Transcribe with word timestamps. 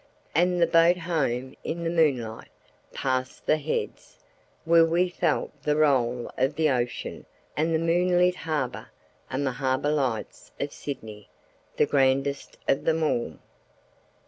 And 0.33 0.59
the 0.59 0.65
boat 0.65 0.97
home 0.97 1.55
in 1.63 1.83
the 1.83 1.89
moonlight, 1.91 2.49
past 2.91 3.45
the 3.45 3.57
Heads, 3.57 4.17
where 4.65 4.83
we 4.83 5.09
felt 5.09 5.51
the 5.61 5.75
roll 5.75 6.31
of 6.39 6.55
the 6.55 6.71
ocean, 6.71 7.27
and 7.55 7.71
the 7.71 7.77
moonlit 7.77 8.37
harbour—and 8.37 9.45
the 9.45 9.51
harbour 9.51 9.91
lights 9.91 10.51
of 10.59 10.73
Sydney—the 10.73 11.85
grandest 11.85 12.57
of 12.67 12.83
them 12.83 13.03
all. 13.03 13.35